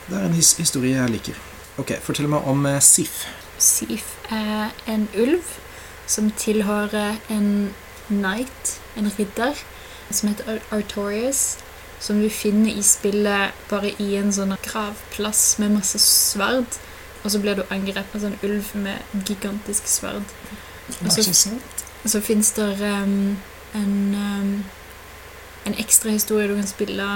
det 0.08 0.20
er 0.20 0.28
en 0.28 0.38
his 0.38 0.54
historie 0.62 0.94
jeg 0.96 1.10
liker. 1.16 1.40
Ok, 1.82 1.96
Fortell 2.06 2.30
meg 2.30 2.46
om 2.48 2.64
eh, 2.70 2.78
Sif. 2.86 3.24
Sif 3.58 4.14
er 4.32 4.70
en 4.86 5.08
ulv 5.18 5.56
som 6.08 6.30
tilhører 6.38 7.18
en 7.34 7.74
knight, 8.08 8.78
en 8.96 9.10
ridder, 9.18 9.58
som 10.14 10.30
heter 10.30 10.54
Ar- 10.54 10.78
Artorius. 10.78 11.58
Som 12.00 12.22
du 12.22 12.30
finner 12.30 12.72
i 12.72 12.84
spillet 12.86 13.58
bare 13.70 13.92
i 14.04 14.14
en 14.20 14.32
sånn 14.34 14.54
gravplass 14.64 15.58
med 15.62 15.74
masse 15.80 16.00
sverd. 16.04 16.80
Og 17.24 17.32
så 17.34 17.42
blir 17.42 17.58
du 17.58 17.64
angrepet 17.74 18.14
av 18.16 18.22
en 18.22 18.26
sånn 18.28 18.46
ulv 18.46 18.72
med 18.78 19.24
gigantisk 19.28 19.90
sverd. 19.90 20.36
Og 21.02 21.12
så, 21.12 21.56
så 22.06 22.22
fins 22.24 22.54
det 22.56 22.68
um, 22.80 23.38
en, 23.76 23.96
um, 24.16 24.52
en 25.66 25.78
ekstra 25.82 26.14
historie 26.14 26.48
du 26.48 26.56
kan 26.56 26.70
spille. 26.70 27.08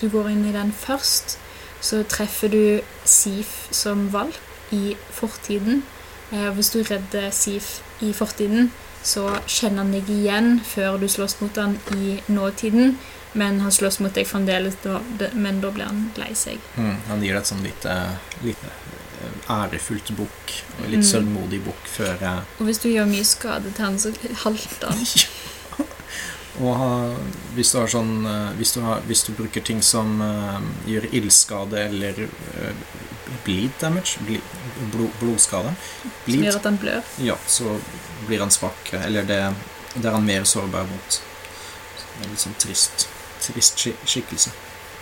Du 0.00 0.08
går 0.08 0.30
inn 0.30 0.46
i 0.48 0.54
den 0.54 0.72
først. 0.72 1.38
Så 1.80 2.02
treffer 2.08 2.52
du 2.52 2.64
Sif 3.04 3.68
som 3.74 4.08
valp 4.12 4.72
i 4.72 4.96
fortiden. 5.10 5.82
Og 6.30 6.54
hvis 6.54 6.70
du 6.70 6.82
redder 6.82 7.30
Sif 7.30 7.80
i 8.00 8.12
fortiden, 8.12 8.70
så 9.02 9.26
kjenner 9.48 9.82
han 9.82 9.94
deg 9.94 10.10
igjen 10.12 10.60
før 10.64 10.98
du 11.00 11.08
slåss 11.08 11.38
mot 11.40 11.56
han 11.56 11.78
i 11.96 12.20
nåtiden. 12.28 12.98
Men 13.32 13.60
han 13.60 13.70
slåss 13.72 14.00
mot 14.02 14.14
deg 14.14 14.26
fremdeles, 14.26 14.74
men 15.32 15.60
da 15.62 15.70
blir 15.70 15.86
han 15.86 16.10
lei 16.18 16.32
seg. 16.34 16.58
Mm, 16.76 16.96
han 17.08 17.22
gir 17.22 17.34
deg 17.36 17.42
et 17.44 17.50
sånn 17.52 17.62
lite, 17.62 17.94
lite 18.42 18.70
eh, 19.20 19.36
ærefullt 19.54 20.10
bukk, 20.18 20.54
og 20.80 20.88
litt 20.90 21.04
Mm. 21.04 21.10
sølvmodig 21.12 21.60
bukk 21.64 21.86
før 21.86 22.22
eh, 22.22 22.40
Og 22.58 22.66
hvis 22.66 22.82
du 22.82 22.88
gjør 22.90 23.06
mye 23.06 23.24
skade 23.24 23.70
til 23.76 23.84
han, 23.84 23.98
så 23.98 24.10
halter 24.44 24.90
han. 24.90 25.06
Og 26.60 26.74
ha, 26.76 26.88
hvis 27.54 27.70
du 27.72 27.78
har 27.78 27.86
sånn 27.88 28.26
eh, 28.26 28.50
hvis 28.58 28.74
du, 28.74 28.80
har, 28.84 29.00
hvis 29.06 29.22
du 29.24 29.30
bruker 29.38 29.62
ting 29.64 29.78
som 29.86 30.18
uh, 30.20 30.58
gjør 30.90 31.06
ildskade 31.14 31.78
eller 31.86 32.18
uh, 32.26 32.72
bleed 33.46 33.70
damage, 33.80 34.18
bleed, 34.26 34.42
blod, 34.92 35.14
blodskade 35.22 35.70
Som 36.26 36.42
gjør 36.42 36.58
at 36.58 36.66
han 36.68 36.76
blør. 36.82 37.06
Ja, 37.24 37.38
så 37.46 37.78
blir 38.26 38.42
han 38.42 38.50
svak. 38.52 38.90
Eller 38.98 39.24
det, 39.24 39.38
det 39.94 40.04
er 40.04 40.12
han 40.18 40.26
mer 40.26 40.44
sårbar 40.44 40.84
mot. 40.90 41.20
Det 42.18 42.26
er 42.26 42.34
litt 42.34 42.42
sånn 42.44 42.58
trist, 42.60 43.06
trist 43.40 43.78
skik- 43.80 44.06
skikkelse. 44.06 44.52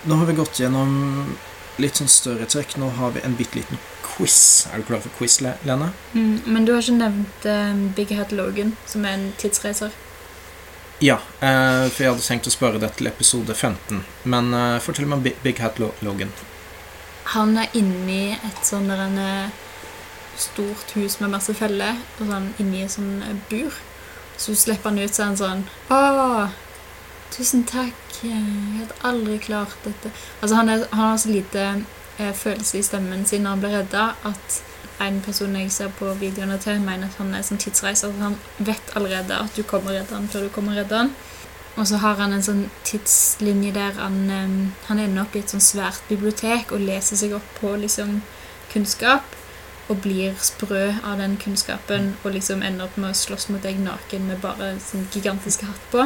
Nå 0.09 0.19
har 0.21 0.27
vi 0.27 0.37
gått 0.39 0.61
gjennom 0.61 1.37
litt 1.83 1.99
sånn 1.99 2.11
større 2.11 2.47
trekk. 2.51 2.77
Nå 2.79 2.91
har 2.99 3.15
vi 3.15 3.23
en 3.27 3.37
bitte 3.39 3.59
liten 3.61 3.79
quiz. 4.03 4.67
Er 4.73 4.79
du 4.83 4.89
klar 4.89 5.01
for 5.05 5.15
quiz, 5.19 5.41
Lene? 5.41 5.93
Mm, 6.15 6.43
men 6.47 6.65
du 6.67 6.73
har 6.75 6.83
ikke 6.83 6.99
nevnt 6.99 7.47
uh, 7.47 7.75
Big 7.97 8.15
Hat 8.19 8.33
Logan, 8.35 8.77
som 8.87 9.05
er 9.07 9.19
en 9.19 9.33
tidsreiser. 9.39 9.95
Ja, 11.01 11.21
uh, 11.39 11.87
for 11.95 12.03
jeg 12.03 12.11
hadde 12.11 12.27
tenkt 12.27 12.51
å 12.51 12.55
spørre 12.55 12.81
det 12.83 12.93
til 12.99 13.07
episode 13.11 13.55
15. 13.55 14.03
Men 14.27 14.55
uh, 14.55 14.79
fortell 14.83 15.07
meg 15.07 15.21
om 15.21 15.27
Big, 15.29 15.39
Big 15.45 15.63
Hat 15.63 15.79
Logan. 15.79 16.33
Han 17.35 17.59
er 17.61 17.69
inni 17.77 18.33
et 18.33 18.63
sånn 18.65 18.89
der 18.89 19.03
en, 19.05 19.19
eh, 19.21 19.51
stort 20.41 20.95
hus 20.97 21.19
med 21.21 21.35
masse 21.35 21.53
feller, 21.55 21.99
og 22.17 22.31
sånn 22.31 22.47
inni 22.63 22.81
et 22.87 22.95
sånn 22.95 23.43
bur. 23.51 23.75
Så 24.41 24.55
slipper 24.57 24.89
han 24.89 24.99
ut, 25.03 25.13
så 25.13 25.23
er 25.23 25.27
han 25.27 25.37
sånn 25.37 25.63
Å, 25.93 26.49
tusen 27.35 27.65
takk. 27.69 27.95
Jeg 28.23 28.43
hadde 28.79 28.97
aldri 29.07 29.39
klart 29.39 29.77
dette. 29.85 30.11
Altså, 30.41 30.57
han, 30.59 30.69
er, 30.69 30.87
han 30.93 31.13
har 31.13 31.21
så 31.23 31.31
lite 31.31 31.67
eh, 32.19 32.35
følelse 32.35 32.79
i 32.79 32.83
stemmen 32.87 33.27
sin 33.27 33.45
når 33.47 33.57
han 33.57 33.63
blir 33.63 33.77
redda, 33.79 34.09
at 34.29 34.61
en 35.01 35.21
person 35.23 35.55
jeg 35.57 35.71
ser 35.73 35.93
på 35.95 36.11
videoene 36.19 36.59
til, 36.59 36.81
mener 36.83 37.07
at 37.07 37.19
han 37.21 37.35
er 37.35 37.45
sånn 37.47 37.61
tidsreiser. 37.63 38.11
at 38.11 38.23
Han 38.23 38.39
vet 38.59 38.95
allerede 38.99 39.39
at 39.39 39.55
du 39.57 39.63
kommer 39.63 39.93
og 39.93 40.01
redder 40.01 40.19
han 40.19 40.29
før 40.33 40.49
du 40.49 40.55
kommer 40.55 40.75
og 40.75 40.83
redder 40.83 41.05
han. 41.05 41.13
Og 41.79 41.87
så 41.87 42.01
har 42.03 42.19
han 42.19 42.35
en 42.35 42.43
sånn 42.43 42.65
tidslinje 42.87 43.71
der 43.77 44.01
han, 44.01 44.19
eh, 44.35 44.57
han 44.89 45.03
ender 45.03 45.23
opp 45.23 45.37
i 45.37 45.45
et 45.45 45.55
sånn 45.55 45.63
svært 45.63 46.03
bibliotek 46.11 46.73
og 46.75 46.83
leser 46.83 47.21
seg 47.21 47.37
opp 47.39 47.59
på 47.61 47.77
liksom 47.79 48.23
kunnskap. 48.73 49.37
Og 49.89 50.03
blir 50.05 50.35
sprø 50.45 50.83
av 51.01 51.17
den 51.17 51.39
kunnskapen 51.41 52.11
og 52.21 52.35
liksom 52.35 52.61
ender 52.63 52.85
opp 52.85 52.99
med 52.99 53.15
å 53.15 53.17
slåss 53.17 53.49
mot 53.49 53.63
deg 53.63 53.79
naken 53.81 54.27
med 54.29 54.43
bare 54.43 54.75
sånn 54.85 55.07
gigantiske 55.15 55.65
hatt 55.65 55.87
på. 55.95 56.05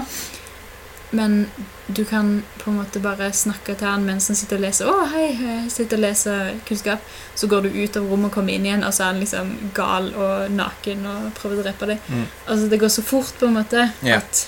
Men 1.12 1.47
du 1.87 2.04
kan 2.09 2.42
på 2.59 2.71
en 2.71 2.78
måte 2.78 3.00
bare 3.04 3.26
snakke 3.37 3.75
til 3.76 3.87
han 3.87 4.07
mens 4.07 4.31
han 4.33 4.37
sitter 4.38 4.57
og 4.57 4.62
leser. 4.64 4.88
'Å, 4.88 5.09
hei, 5.12 5.26
hei 5.37 5.57
sitter 5.69 5.99
og 5.99 6.04
leser 6.07 6.54
kunnskap.' 6.69 7.04
Så 7.35 7.49
går 7.52 7.66
du 7.66 7.69
ut 7.69 7.97
av 8.00 8.09
rommet 8.09 8.31
og 8.31 8.35
kommer 8.38 8.54
inn 8.54 8.64
igjen, 8.66 8.85
og 8.85 8.95
så 8.97 9.04
er 9.04 9.12
han 9.12 9.21
liksom 9.21 9.52
gal 9.76 10.09
og 10.14 10.50
naken 10.57 11.04
og 11.11 11.28
prøver 11.37 11.61
å 11.61 11.66
drepe 11.66 11.90
deg. 11.92 12.09
Mm. 12.09 12.25
Altså, 12.47 12.69
det 12.73 12.81
går 12.81 12.88
så 12.97 13.04
fort, 13.04 13.35
på 13.38 13.47
en 13.47 13.59
måte, 13.61 13.92
Ja. 14.02 14.16
at 14.16 14.47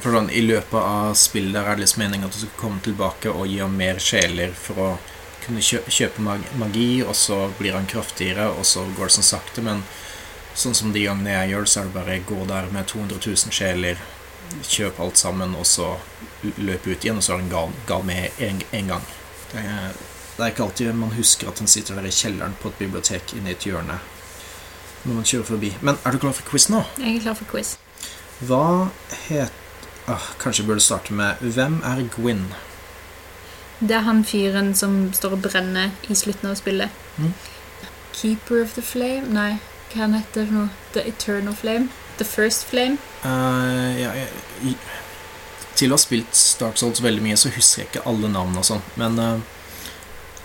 For 0.00 0.12
sånn, 0.12 0.30
I 0.30 0.42
løpet 0.44 0.74
av 0.74 1.14
spillet 1.16 1.54
der 1.54 1.66
er 1.66 1.74
det 1.74 1.86
liksom 1.86 2.02
meningen 2.04 2.26
at 2.28 2.32
du 2.32 2.38
skal 2.38 2.60
komme 2.60 2.80
tilbake 2.84 3.32
og 3.32 3.48
gi 3.48 3.58
ham 3.58 3.76
mer 3.76 3.96
sjeler 3.98 4.52
for 4.52 4.74
å 4.74 4.98
kunne 5.46 5.60
kjøpe 5.60 6.20
magi, 6.58 7.02
og 7.02 7.14
så 7.14 7.50
blir 7.58 7.72
han 7.72 7.86
kraftigere, 7.86 8.50
og 8.50 8.64
så 8.64 8.84
går 8.96 9.08
det 9.08 9.16
sånn 9.16 9.30
sakte. 9.30 9.62
Men 9.62 9.82
sånn 10.54 10.74
som 10.74 10.92
de 10.92 11.04
gangene 11.06 11.32
jeg 11.32 11.54
gjør, 11.54 11.66
så 11.66 11.80
er 11.80 11.84
det 11.84 11.94
bare 11.94 12.18
gå 12.28 12.46
der 12.46 12.70
med 12.74 12.86
200 12.86 13.18
000 13.24 13.52
sjeler, 13.54 13.96
kjøp 14.62 15.00
alt 15.00 15.18
sammen, 15.18 15.54
og 15.54 15.66
så 15.66 15.94
løpe 16.56 16.92
ut 16.92 17.04
igjen, 17.04 17.20
og 17.20 17.24
så 17.24 17.34
er 17.34 17.42
han 17.44 17.52
gal, 17.52 17.72
gal 17.88 18.04
med 18.06 18.42
en, 18.42 18.60
en 18.72 18.92
gang. 18.94 19.08
Det 19.52 19.62
er, 19.62 19.96
det 20.36 20.44
er 20.44 20.52
ikke 20.52 20.66
alltid 20.66 20.92
man 20.92 21.14
husker 21.16 21.48
at 21.48 21.62
han 21.62 21.70
sitter 21.70 21.98
der 21.98 22.08
i 22.08 22.14
kjelleren 22.14 22.56
på 22.60 22.72
et 22.72 22.78
bibliotek 22.84 23.34
inne 23.36 23.52
i 23.52 23.56
et 23.56 23.66
hjørne 23.68 23.98
når 25.06 25.14
man 25.14 25.26
kjører 25.26 25.46
forbi. 25.46 25.70
Men 25.86 25.98
er 26.04 26.14
du 26.14 26.18
klar 26.18 26.34
for 26.34 26.48
quiz 26.50 26.68
nå? 26.72 26.82
jeg 26.98 27.16
er 27.16 27.20
klar 27.22 27.36
for 27.38 27.48
quiz. 27.50 27.76
Hva 28.46 28.88
het 29.28 29.52
ah, 30.10 30.24
Kanskje 30.40 30.62
jeg 30.62 30.68
burde 30.68 30.82
starte 30.84 31.14
med 31.16 31.40
Hvem 31.40 31.78
er 31.84 32.02
Gwyn? 32.12 32.50
Det 33.80 33.96
er 33.96 34.04
han 34.04 34.24
fyren 34.24 34.74
som 34.74 35.12
står 35.16 35.36
og 35.36 35.46
brenner 35.46 35.94
i 36.08 36.16
slutten 36.16 36.50
av 36.50 36.56
spillet. 36.58 36.92
Mm. 37.16 37.32
Keeper 38.12 38.62
of 38.62 38.74
the 38.74 38.82
Flame? 38.82 39.28
Nei, 39.32 39.58
hva 39.92 40.06
han 40.06 40.16
heter 40.16 40.48
for 40.48 40.58
noe? 40.58 40.68
The 40.94 41.04
Eternal 41.08 41.56
Flame? 41.56 41.90
The 42.18 42.24
First 42.24 42.64
Flame? 42.70 42.96
Uh, 43.24 43.92
ja, 44.00 44.12
jeg, 44.16 44.74
til 45.76 45.92
å 45.92 45.98
ha 45.98 46.00
spilt 46.00 46.38
Dark 46.60 46.78
Souls 46.80 47.02
veldig 47.04 47.20
mye, 47.24 47.36
så 47.36 47.50
husker 47.52 47.82
jeg 47.82 47.90
ikke 47.90 48.06
alle 48.08 48.30
navnene 48.32 48.62
og 48.62 48.68
sånn. 48.70 48.82
Men 48.96 49.18
uh, 49.20 49.40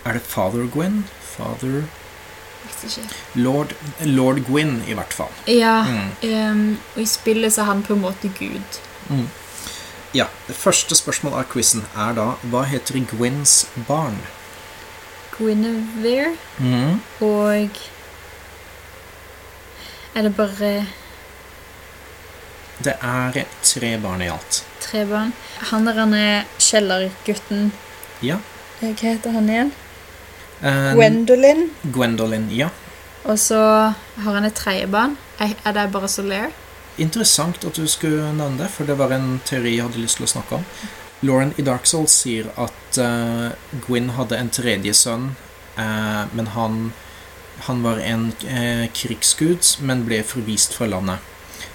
er 0.04 0.18
det 0.18 0.24
Father 0.28 0.66
Gwyn? 0.68 1.04
Father 1.32 1.84
Lord, 3.34 3.72
Lord 4.06 4.42
Gwyn, 4.46 4.82
i 4.88 4.94
hvert 4.94 5.12
fall. 5.14 5.30
Ja, 5.50 5.82
Mm. 5.86 6.10
um, 6.22 6.78
og 6.94 7.00
i 7.02 7.06
spillet 7.06 7.52
så 7.54 7.62
er 7.62 7.70
han 7.72 7.82
på 7.82 7.94
en 7.96 8.02
måte 8.04 8.28
Gud. 8.38 8.78
Mm. 9.08 9.28
Ja, 10.14 10.26
Det 10.46 10.54
første 10.56 10.94
spørsmål 10.94 11.38
av 11.40 11.46
quizen 11.48 11.86
er 11.96 12.12
da 12.14 12.34
Hva 12.52 12.64
heter 12.68 13.00
Gwyns 13.10 13.66
barn? 13.88 14.18
Guinevere. 15.38 16.34
Mm. 16.60 17.00
Og 17.24 17.78
er 20.14 20.22
det 20.26 20.34
bare 20.36 20.72
Det 22.82 22.94
er 22.98 23.44
tre 23.62 23.92
barn 24.02 24.22
i 24.24 24.28
alt. 24.32 24.62
tre 24.82 25.04
barn? 25.06 25.32
Han 25.70 25.84
der 25.86 25.98
han 26.00 26.14
er 26.14 26.44
kjellergutten. 26.58 27.70
Ja. 28.22 28.38
Eh, 28.80 28.90
Hva 28.92 29.12
heter 29.12 29.30
han 29.36 29.48
igjen? 29.50 29.72
Um, 30.62 30.96
Gwendolyn. 30.96 31.68
Gwendolyn, 31.94 32.48
ja. 32.54 32.68
Og 33.24 33.38
så 33.38 33.58
har 34.24 34.34
han 34.34 34.44
et 34.44 34.54
tredje 34.58 34.86
barn. 34.90 35.16
Er 35.38 35.54
er 35.64 35.72
det 35.72 35.92
bare 35.92 36.08
Solaire? 36.08 36.50
Interessant 36.98 37.64
at 37.64 37.74
du 37.76 37.86
skulle 37.88 38.32
nevne 38.34 38.58
det, 38.58 38.70
for 38.70 38.84
det 38.84 38.98
var 38.98 39.12
en 39.14 39.40
teori 39.44 39.76
jeg 39.76 39.86
hadde 39.86 40.02
lyst 40.02 40.18
til 40.20 40.26
å 40.26 40.32
snakke 40.34 40.58
om. 40.58 40.64
Lauren 41.22 41.54
i 41.56 41.62
Dark 41.62 41.86
Souls 41.86 42.12
sier 42.12 42.50
at 42.58 42.98
uh, 42.98 43.50
Gwyn 43.86 44.10
hadde 44.18 44.36
en 44.36 44.50
tredje 44.50 44.92
sønn, 44.94 45.36
uh, 45.78 46.24
men 46.34 46.46
han, 46.56 46.92
han 47.68 47.82
var 47.82 47.98
en 48.02 48.32
uh, 48.44 48.86
krigsgud, 48.94 49.62
men 49.80 50.04
ble 50.04 50.22
forvist 50.26 50.74
fra 50.74 50.86
landet. 50.90 51.18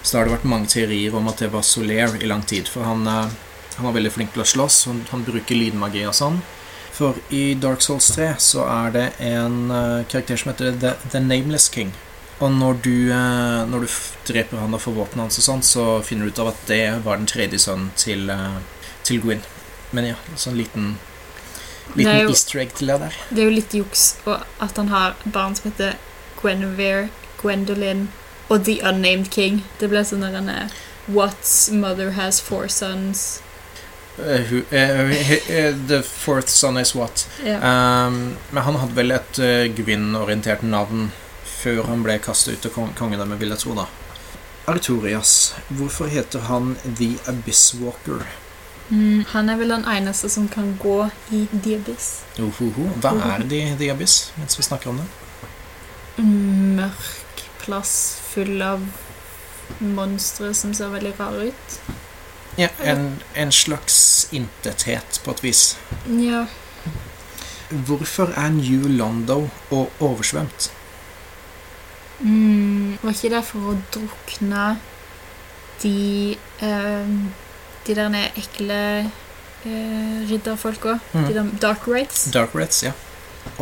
Så 0.02 0.12
da 0.14 0.20
har 0.20 0.26
det 0.30 0.36
vært 0.38 0.50
mange 0.52 0.70
teorier 0.72 1.16
om 1.16 1.28
at 1.32 1.38
det 1.44 1.52
var 1.54 1.66
Soler 1.68 2.16
i 2.22 2.28
lang 2.30 2.44
tid, 2.48 2.68
for 2.72 2.84
han, 2.88 3.06
eh, 3.08 3.30
han 3.78 3.86
var 3.86 3.94
veldig 3.98 4.12
flink 4.16 4.34
til 4.34 4.44
å 4.44 4.48
slåss, 4.54 4.86
han, 4.90 5.04
han 5.12 5.26
bruker 5.28 5.56
lydmagi 5.60 6.06
og 6.10 6.16
sånn. 6.18 6.42
For 6.98 7.18
i 7.30 7.54
Dark 7.62 7.84
Souls 7.86 8.08
3 8.16 8.32
så 8.42 8.64
er 8.66 8.92
det 8.96 9.06
en 9.22 9.58
eh, 9.72 10.06
karakter 10.10 10.38
som 10.42 10.52
heter 10.54 10.78
The, 10.82 10.96
The 11.12 11.20
Nameless 11.22 11.70
King. 11.74 11.92
Og 12.40 12.52
når 12.54 12.80
du, 12.86 12.96
eh, 13.12 13.66
når 13.70 13.86
du 13.86 13.92
dreper 14.32 14.62
han 14.62 14.74
og 14.78 14.82
får 14.82 14.96
våpenet 14.98 15.26
hans 15.28 15.38
og 15.42 15.46
sånn, 15.50 15.64
så 15.66 15.86
finner 16.06 16.26
du 16.26 16.34
ut 16.34 16.42
av 16.46 16.52
at 16.54 16.64
det 16.70 16.82
var 17.06 17.18
den 17.22 17.30
tredje 17.30 17.60
sønnen 17.62 17.92
til, 17.98 18.30
til 19.06 19.22
Gwyn. 19.24 19.46
Men 19.96 20.12
ja, 20.14 20.18
sånn 20.36 20.58
liten 20.60 20.98
Liten 21.96 22.18
jo- 22.20 22.30
easter 22.34 22.60
egg 22.60 22.74
til 22.76 22.90
det 22.92 22.98
der. 23.00 23.14
Det 23.30 23.42
er 23.42 23.48
jo 23.48 23.54
litt 23.56 23.74
juks 23.78 24.02
at 24.28 24.76
han 24.78 24.90
har 24.92 25.16
barn 25.24 25.56
som 25.56 25.70
heter 25.72 25.96
Guinevere, 26.42 27.08
Gwendolyn 27.40 28.08
og 28.50 28.64
The 28.66 28.80
Unnamed 28.84 29.30
King. 29.32 29.64
Det 29.80 29.90
ble 29.92 30.04
sånn 30.08 30.24
der 30.26 30.36
han 30.38 30.52
What's 31.08 31.70
mother 31.72 32.12
has 32.12 32.40
four 32.42 32.68
sons? 32.68 33.42
Uh, 34.20 34.42
who, 34.50 34.58
uh, 34.72 35.08
he- 35.14 35.72
the 35.88 36.02
fourth 36.04 36.50
son 36.50 36.78
is 36.78 36.96
what? 36.96 37.28
Ja. 37.46 37.60
Um, 38.08 38.36
men 38.52 38.64
han 38.64 38.76
hadde 38.82 38.96
vel 38.98 39.12
et 39.16 39.40
uh, 39.40 39.68
Gwyn-orientert 39.78 40.64
navn 40.66 41.12
før 41.46 41.84
han 41.88 42.04
ble 42.04 42.18
kastet 42.20 42.58
ut 42.58 42.66
av 42.70 42.74
kong 42.76 42.92
kongedømmet, 42.98 43.40
vil 43.40 43.54
jeg 43.54 43.62
tro, 43.62 43.76
da. 43.78 43.86
Artorias, 44.68 45.54
hvorfor 45.70 46.10
heter 46.12 46.44
han 46.50 46.76
The 46.98 47.14
Abyss 47.30 47.76
Walker? 47.80 48.26
Mm, 48.90 49.24
han 49.32 49.50
er 49.50 49.60
vel 49.62 49.72
den 49.72 49.86
eneste 49.88 50.30
som 50.32 50.48
kan 50.52 50.74
gå 50.82 50.98
i 51.32 51.46
The 51.54 51.78
Abyss. 51.78 52.10
Ohoho. 52.40 52.90
Hva 53.04 53.14
er 53.36 53.46
The, 53.48 53.62
The 53.80 53.92
Abyss, 53.94 54.32
mens 54.40 54.58
vi 54.60 54.66
snakker 54.68 54.92
om 54.92 55.00
det? 55.04 55.08
En 56.20 56.34
mørk 56.78 57.46
plass 57.62 57.94
full 58.38 58.62
av 58.62 58.86
monstre 59.80 60.54
som 60.54 60.74
ser 60.78 60.94
veldig 60.94 61.16
rare 61.18 61.50
ut. 61.50 61.78
Ja, 62.58 62.70
en, 62.84 63.20
en 63.38 63.52
slags 63.54 64.28
intethet, 64.34 65.20
på 65.24 65.34
et 65.34 65.44
vis. 65.46 65.64
Ja. 66.22 66.46
Hvorfor 67.70 68.32
er 68.38 68.54
New 68.56 68.88
Londo 68.98 69.44
og 69.76 70.02
oversvømt? 70.02 70.72
Mm, 72.20 72.98
var 73.04 73.14
ikke 73.14 73.34
det 73.36 73.44
for 73.46 73.74
å 73.74 73.76
drukne 73.94 74.64
de 75.84 76.34
eh, 76.66 77.12
De 77.86 77.94
der 77.94 78.10
nede 78.10 78.32
ekle 78.42 78.80
eh, 79.06 80.16
ridderfolka? 80.32 80.98
Mm. 81.14 81.28
De 81.28 81.36
der 81.36 81.52
Dark 81.62 81.86
Rates? 81.88 82.26
Dark 82.34 82.58
Rates, 82.58 82.82
ja. 82.88 82.96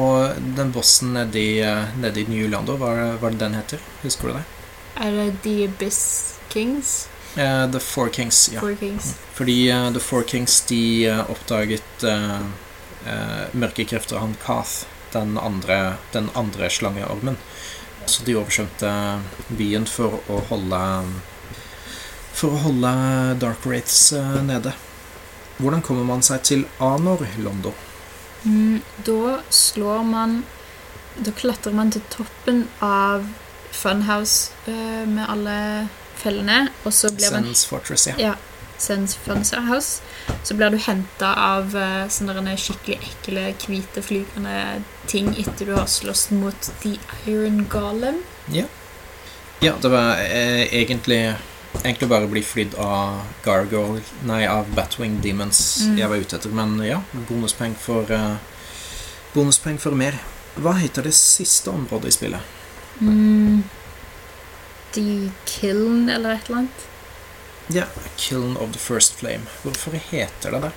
Og 0.02 0.40
den 0.56 0.72
bossen 0.74 1.14
nedi, 1.18 1.60
eh, 1.62 1.92
nedi 2.00 2.26
New 2.32 2.48
Londo, 2.50 2.80
hva 2.80 2.96
er 2.96 3.20
det 3.28 3.42
den 3.44 3.60
heter? 3.60 3.84
Husker 4.06 4.32
du 4.32 4.38
det? 4.40 4.46
Er 4.96 5.12
det 5.12 5.44
The 5.44 5.66
Abyss 5.66 6.40
Kings? 6.50 7.10
Uh, 7.38 7.72
The 7.72 7.80
Four 7.80 8.10
Kings, 8.10 8.50
ja. 8.54 8.60
Four 8.60 8.76
Kings. 8.76 9.16
Fordi 9.34 9.72
uh, 9.72 9.92
The 9.92 10.00
Four 10.00 10.24
Kings 10.24 10.62
de 10.62 11.10
uh, 11.12 11.32
oppdaget 11.32 12.04
eh, 12.04 12.40
mørke 13.52 13.86
krefter 13.86 14.18
han 14.18 14.38
Kath, 14.46 14.86
den 15.14 15.38
andre, 15.38 15.98
den 16.12 16.30
andre 16.34 16.70
slangeormen. 16.70 17.38
Så 18.06 18.24
de 18.24 18.38
oversvømte 18.40 18.90
byen 19.58 19.86
for 19.90 20.20
å 20.30 20.40
holde 20.50 20.82
For 22.36 22.56
å 22.56 22.64
holde 22.66 22.90
Dark 23.40 23.64
Wraiths 23.66 24.12
nede. 24.44 24.74
Hvordan 25.58 25.82
kommer 25.82 26.04
man 26.04 26.24
seg 26.26 26.44
til 26.44 26.66
Anor 26.84 27.24
Londo? 27.40 27.72
Mm, 28.44 28.82
da 29.08 29.40
slår 29.50 30.04
man 30.06 30.44
Da 31.16 31.32
klatrer 31.32 31.74
man 31.74 31.94
til 31.96 32.04
toppen 32.12 32.66
av 32.84 33.24
Funhouse 33.76 34.52
uh, 34.68 35.06
med 35.08 35.26
alle 35.30 35.88
fellene, 36.16 36.70
og 36.86 36.94
så 36.96 37.12
blir 37.14 37.32
man 37.36 37.50
Sens 37.50 37.66
Fortress, 37.70 38.08
ja. 38.08 38.16
Ja, 38.18 38.34
Sens 38.78 39.16
Funhouse. 39.16 40.02
Så 40.44 40.56
blir 40.58 40.74
du 40.74 40.78
henta 40.82 41.34
av 41.38 41.76
uh, 41.76 42.06
sånne 42.12 42.56
skikkelig 42.58 42.98
ekle, 43.12 43.50
hvite, 43.68 44.02
flygende 44.06 44.56
ting 45.12 45.34
etter 45.38 45.70
du 45.70 45.76
har 45.78 45.88
slåss 45.92 46.30
mot 46.36 46.72
The 46.84 46.96
Iron 47.28 47.66
Golem. 47.70 48.24
Ja, 49.62 49.74
det 49.82 49.90
var 49.90 50.20
eh, 50.20 50.66
egentlig 50.76 51.36
Egentlig 51.84 52.08
bare 52.08 52.28
bli 52.28 52.40
flydd 52.44 52.76
av 52.80 53.18
Gargoyle 53.44 54.00
Nei, 54.24 54.46
av 54.48 54.70
Batwing 54.76 55.18
Demons 55.24 55.82
Mm. 55.84 55.98
jeg 56.00 56.10
var 56.10 56.22
ute 56.24 56.36
etter. 56.38 56.50
Men 56.56 56.78
ja, 56.86 57.02
bonuspoeng 57.28 57.76
for 57.76 58.08
uh, 58.12 58.38
Bonuspoeng 59.34 59.78
for 59.80 59.92
mer. 59.92 60.16
Hva 60.56 60.78
heter 60.80 61.04
det 61.04 61.12
siste 61.14 61.70
området 61.70 62.14
i 62.14 62.16
spillet? 62.16 62.55
Mm. 63.00 63.64
The 64.96 65.32
Kiln, 65.46 66.10
eller 66.10 66.36
et 66.36 66.50
eller 66.50 66.58
annet. 66.58 66.88
Ja, 67.68 67.86
Kiln 68.18 68.58
of 68.58 68.72
the 68.72 68.80
First 68.80 69.20
Flame. 69.20 69.50
Hvorfor 69.64 69.92
heter 70.12 70.52
det 70.52 70.62
det? 70.62 70.72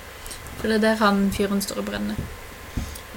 For 0.59 0.69
det 0.69 0.81
er 0.81 0.85
der 0.87 1.01
han 1.03 1.29
fyren 1.33 1.63
står 1.63 1.83
og 1.83 1.91
brenner. 1.91 2.19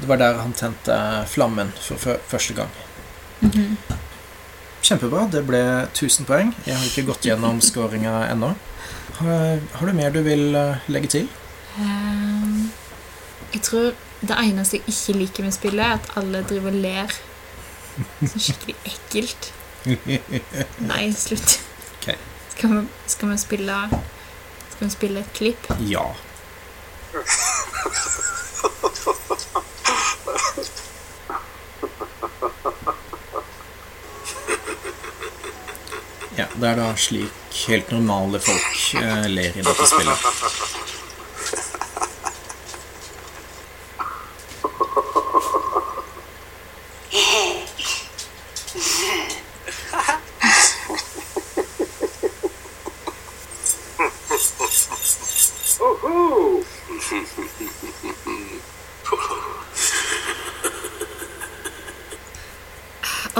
Det 0.02 0.10
var 0.10 0.18
der 0.22 0.40
han 0.42 0.54
tente 0.54 0.98
flammen 1.30 1.72
for 1.82 2.18
første 2.28 2.54
gang. 2.58 2.70
Mhm. 3.42 3.78
Kjempebra. 4.82 5.28
Det 5.32 5.44
ble 5.46 5.62
1000 5.94 6.26
poeng. 6.26 6.54
Jeg 6.66 6.76
har 6.76 6.86
ikke 6.86 7.08
gått 7.12 7.26
gjennom 7.26 7.62
scoringa 7.70 8.26
ennå. 8.32 8.54
Har, 9.22 9.60
har 9.74 9.88
du 9.88 9.94
mer 9.94 10.14
du 10.14 10.22
vil 10.26 10.56
eh, 10.56 10.88
legge 10.90 11.08
til? 11.08 11.28
Um, 11.78 12.72
jeg 13.54 13.62
tror 13.62 13.92
det 14.22 14.38
eneste 14.38 14.80
jeg 14.80 14.90
ikke 14.90 15.18
liker 15.20 15.46
med 15.46 15.54
spillet, 15.56 15.86
er 15.86 16.00
at 16.00 16.10
alle 16.18 16.42
driver 16.50 16.74
og 16.74 16.82
ler. 16.82 17.14
Så 18.26 18.40
skikkelig 18.40 18.76
ekkelt. 18.86 19.52
Nei, 20.86 21.04
slutt. 21.18 21.60
Okay. 22.02 22.16
Skal 22.54 22.76
vi, 22.76 22.82
skal 23.10 23.30
vi 23.32 23.38
spille 23.42 23.78
Skal 23.90 24.88
vi 24.88 24.90
spille 24.94 25.20
et 25.24 25.34
klipp? 25.34 25.72
Ja. 25.90 26.06
Ja, 36.38 36.46
det 36.56 36.70
er 36.70 36.78
da 36.80 36.92
slik 36.96 37.64
helt 37.68 37.92
normale 37.92 38.40
folk 38.40 38.86
eh, 39.02 39.28
ler 39.30 39.58
i 39.58 39.66
dette 39.66 39.90
spillet. 39.90 40.30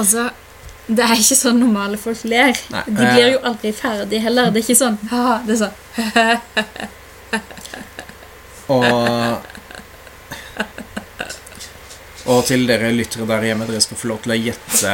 Altså, 0.02 0.30
det 0.96 1.04
er 1.04 1.16
ikke 1.20 1.36
sånn 1.38 1.60
normale 1.62 1.98
folk 2.00 2.24
ler. 2.28 2.56
Nei, 2.72 2.82
De 2.86 2.92
blir 2.96 3.28
jo 3.34 3.40
aldri 3.48 3.72
ferdig 3.76 4.20
heller. 4.24 4.50
Det 4.52 4.62
er 4.62 4.66
ikke 4.66 4.78
sånn 4.82 4.98
ha, 5.12 5.38
Det 5.46 5.52
er 5.54 5.60
sånn 5.64 5.76
Og 8.72 9.48
Og 12.32 12.44
til 12.46 12.68
dere 12.68 12.92
lyttere 12.94 13.26
der 13.26 13.48
hjemme, 13.48 13.66
dere 13.66 13.80
skal 13.82 13.98
få 13.98 14.12
lov 14.12 14.20
til 14.22 14.34
å 14.36 14.38
gjette 14.38 14.92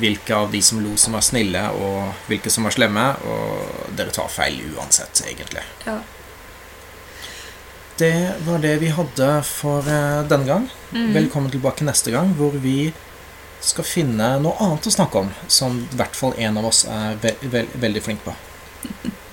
hvilke 0.00 0.32
av 0.36 0.52
de 0.54 0.60
som 0.62 0.78
lo, 0.80 0.94
som 0.96 1.12
var 1.16 1.24
snille, 1.26 1.62
og 1.76 2.28
hvilke 2.30 2.50
som 2.52 2.64
var 2.64 2.72
slemme. 2.72 3.04
Og 3.28 3.92
dere 3.98 4.14
tar 4.14 4.30
feil 4.32 4.56
uansett, 4.72 5.20
egentlig. 5.28 5.64
Ja. 5.84 5.98
Det 8.00 8.14
var 8.46 8.58
det 8.58 8.72
vi 8.80 8.88
hadde 8.90 9.28
for 9.46 9.86
eh, 9.86 10.22
denne 10.26 10.48
gang. 10.48 10.64
Mm. 10.90 11.12
Velkommen 11.14 11.52
tilbake 11.52 11.84
neste 11.86 12.10
gang, 12.14 12.32
hvor 12.38 12.56
vi 12.58 12.88
skal 13.64 13.86
finne 13.88 14.28
noe 14.42 14.56
annet 14.62 14.86
å 14.88 14.92
snakke 14.92 15.24
om, 15.24 15.30
som 15.48 15.78
i 15.82 15.98
hvert 15.98 16.16
fall 16.18 16.36
en 16.38 16.60
av 16.60 16.68
oss 16.68 16.84
er 16.90 17.18
ve 17.22 17.34
ve 17.42 17.64
veldig 17.86 18.02
flink 18.04 18.24
på. 18.26 18.34